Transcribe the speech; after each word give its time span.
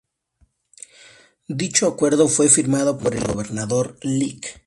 Dicho 1.47 1.85
acuerdo 1.85 2.27
fue 2.27 2.49
firmado 2.49 2.97
por 2.97 3.13
el 3.13 3.23
Gobernador 3.23 3.99
Lic. 4.01 4.59